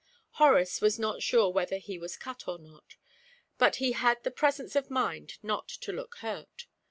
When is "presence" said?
4.31-4.75